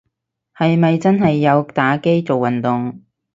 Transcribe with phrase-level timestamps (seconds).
[0.57, 3.03] 係咪真係有打機做運動